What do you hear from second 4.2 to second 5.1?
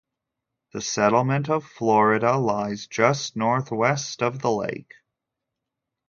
of the lake.